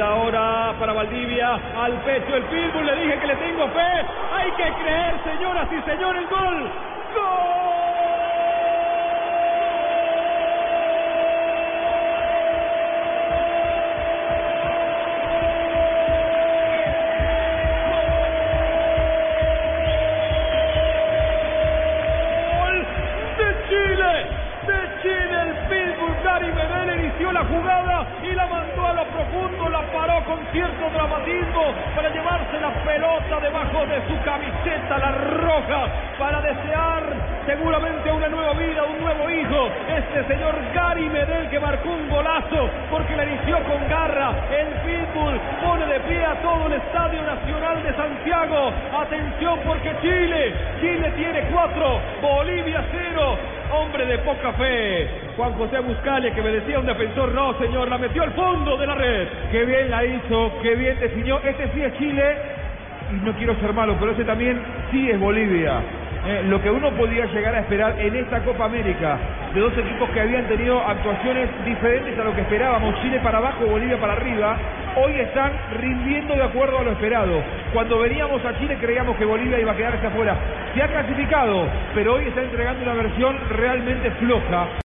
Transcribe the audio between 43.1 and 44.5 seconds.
la inició con garra.